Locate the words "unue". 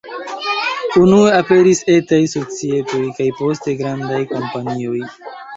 1.01-1.35